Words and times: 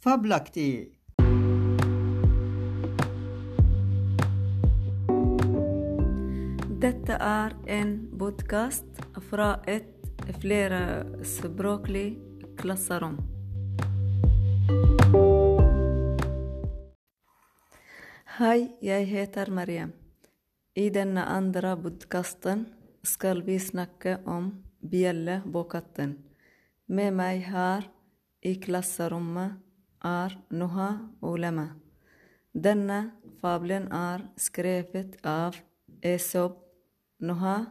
Fabelaktig! 0.00 0.94
Dette 6.80 7.18
er 7.20 7.52
en 7.68 7.92
podkast 8.16 9.02
fra 9.28 9.50
et 9.68 10.24
flerspråklig 10.40 12.06
klasserom. 12.56 13.20
Hei, 18.40 18.72
jeg 18.80 19.12
heter 19.12 19.52
Mariam. 19.52 19.92
I 20.72 20.88
denne 20.88 21.28
andre 21.28 21.76
podkasten 21.76 22.70
skal 23.04 23.44
vi 23.44 23.60
snakke 23.60 24.22
om 24.24 24.54
bjelle 24.80 25.42
på 25.44 25.68
katten. 25.68 26.22
Med 26.88 27.20
meg 27.20 27.50
her 27.52 27.90
i 28.40 28.56
klasserommet 28.56 29.60
är 30.00 30.38
Noha 30.48 31.08
Olema. 31.20 31.68
Denna 32.52 33.10
fabeln 33.40 33.92
är 33.92 34.28
skrivet 34.36 35.26
av 35.26 35.56
Esop. 36.02 36.58
Noha, 37.18 37.66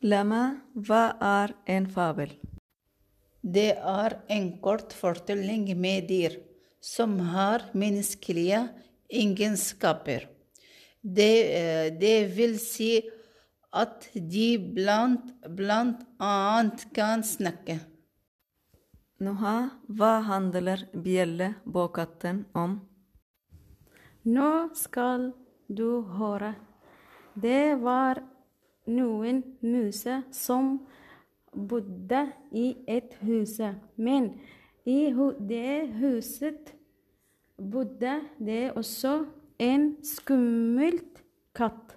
Lama, 0.03 0.43
hva 0.75 1.05
er 1.21 1.55
en 1.67 1.89
fabel? 1.91 2.33
Det 3.43 3.73
er 3.77 4.19
en 4.35 4.51
kort 4.63 4.95
fortelling 4.95 5.71
med 5.79 6.09
dyr 6.11 6.39
som 6.81 7.19
har 7.33 7.67
menneskelige 7.75 8.65
egenskaper. 9.09 10.29
Det, 11.03 11.35
eh, 11.55 11.87
det 11.99 12.17
vil 12.37 12.59
si 12.63 12.93
at 13.73 14.09
de 14.15 14.57
blant, 14.59 15.35
blant 15.49 16.03
annet 16.19 16.87
kan 16.95 17.23
snakke. 17.23 17.79
Noha, 19.19 19.71
hva 19.91 20.13
handler 20.23 20.87
bjelle 20.95 21.57
på 21.67 21.89
katten 21.95 22.45
om? 22.55 22.79
Nå 24.29 24.51
skal 24.79 25.33
du 25.69 26.01
höra. 26.01 26.55
Det 27.35 27.75
var 27.75 28.23
någon 28.85 29.43
muse 29.61 30.23
som 30.31 30.87
bodde 31.53 32.31
i 32.51 32.77
ett 32.87 33.15
hus, 33.19 33.61
men 33.95 34.41
i 34.85 35.15
det 35.39 35.87
huset 35.87 36.75
bodde 37.57 38.21
det 38.37 38.73
också 38.73 39.27
en 39.59 39.97
skummelt 40.03 41.23
katt. 41.53 41.97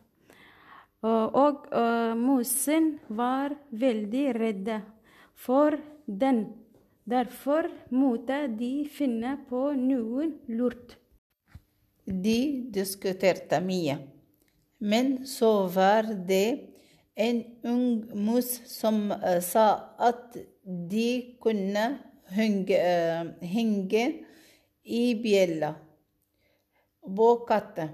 Och 1.31 1.65
musen 2.17 2.99
var 3.07 3.55
väldigt 3.69 4.35
rädd 4.35 4.81
för 5.35 5.81
den. 6.05 6.45
Därför 7.03 7.71
måste 7.89 8.47
de 8.47 8.85
finna 8.85 9.37
på 9.49 9.71
någon 9.71 10.39
lurt. 10.45 10.97
De 12.05 12.71
diskuterte 12.71 13.61
mye. 13.61 13.97
Men 14.79 15.27
så 15.27 15.67
var 15.67 16.03
det 16.27 16.59
en 17.15 17.43
ung 17.63 18.09
mus 18.13 18.61
som 18.65 19.11
eh, 19.11 19.41
sa 19.41 19.95
att 19.97 20.37
de 20.63 21.37
kunde 21.41 21.97
hänga 22.25 22.77
eh, 22.77 24.11
i 24.83 25.15
bjälla 25.15 25.75
på 27.01 27.35
katten. 27.35 27.89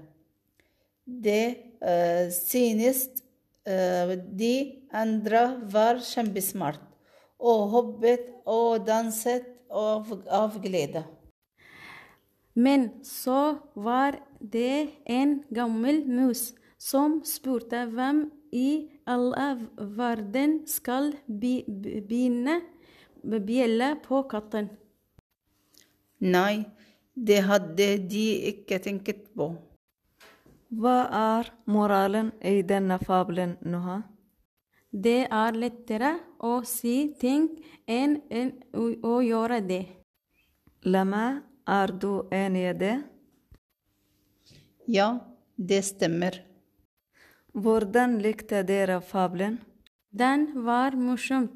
Det 1.04 1.56
eh, 1.80 2.30
synes 2.30 3.08
eh, 3.64 4.18
de 4.32 4.82
andra 4.90 5.60
var 5.64 6.00
kämpesmart 6.00 6.80
och 7.36 7.68
hoppet 7.68 8.20
och 8.44 8.84
danset 8.84 9.44
av, 9.68 10.22
av 10.30 10.62
glädje. 10.62 11.04
Men 12.58 12.88
så 13.06 13.58
var 13.78 14.18
det 14.40 14.88
en 15.06 15.36
gammel 15.54 16.02
mus 16.10 16.50
som 16.78 17.20
spurte 17.26 17.84
hvem 17.92 18.24
i 18.54 18.88
all 19.06 19.30
verden 19.98 20.60
skal 20.66 21.12
bi- 21.26 21.64
bi- 21.68 22.00
begynne 22.02 22.58
bjelle 23.46 23.92
på 24.02 24.22
katten. 24.30 24.70
Nei, 26.20 26.64
det 27.14 27.40
hadde 27.46 27.88
de 28.10 28.26
ikke 28.50 28.78
tenkt 28.82 29.28
på. 29.36 29.52
Hva 30.68 30.96
er 31.18 31.50
moralen 31.70 32.32
i 32.44 32.62
denne 32.62 32.98
fabelen, 33.00 33.56
Noha? 33.62 34.02
Det 34.90 35.28
er 35.30 35.52
lettere 35.56 36.14
å 36.44 36.58
si 36.64 37.14
ting 37.20 37.48
å, 37.88 38.84
å 39.04 39.14
gjøre 39.24 39.60
det. 39.68 39.84
Lama, 40.84 41.42
er 41.68 41.92
du 41.92 42.28
enig 42.32 42.64
i 42.70 42.74
det? 42.82 42.96
Ja, 44.88 45.08
det 45.56 45.82
stemmer. 45.84 46.40
Hvordan 47.52 48.18
likte 48.24 48.62
dere 48.64 49.00
fabelen? 49.04 49.58
Den 50.10 50.48
var 50.64 50.96
morsom 50.96 51.50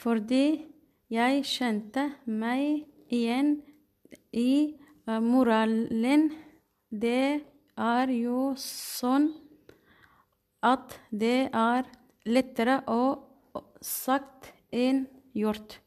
fordi 0.00 0.64
jeg 1.12 1.44
kjente 1.44 2.08
meg 2.24 2.86
igjen 3.12 3.58
i 4.32 4.74
eh, 5.06 5.20
moralen. 5.20 6.30
Det 6.88 7.42
er 7.76 8.12
jo 8.16 8.52
sånn 8.58 9.28
at 10.64 10.96
det 11.10 11.50
er 11.52 11.88
lettere 12.24 12.80
å 12.88 13.02
sagt 13.82 14.52
enn 14.72 15.04
gjort. 15.36 15.78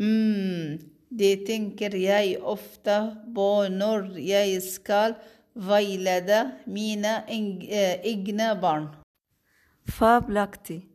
Mm, 0.00 0.78
det 1.18 1.36
tänker 1.36 1.96
jag 1.96 2.44
ofta 2.44 3.16
på 3.34 3.68
när 3.68 4.18
jag 4.18 4.62
ska 4.62 5.14
vägleda 5.54 6.50
mina 6.64 7.26
eh, 7.26 8.00
egna 8.02 8.60
barn. 8.60 8.88
Fabelaktig. 9.98 10.88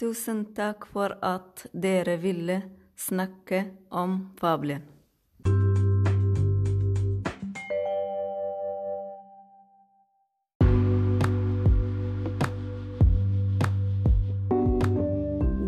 Tusen 0.00 0.54
tack 0.54 0.86
för 0.86 1.18
att 1.20 1.66
dere 1.72 2.16
ville 2.16 2.62
snacka 2.96 3.64
om 3.90 4.36
fabeln. 4.40 4.82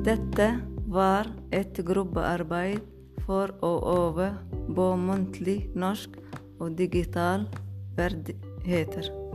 Detta 0.05 0.61
var 0.87 1.27
ett 1.51 1.77
grupparbete 1.77 2.96
för 3.27 3.49
att 3.49 3.99
öva 3.99 4.35
på 4.75 4.97
muntlig 4.97 5.71
norsk 5.75 6.11
och 6.59 6.71
digital 6.71 7.45
färdigheter. 7.97 9.26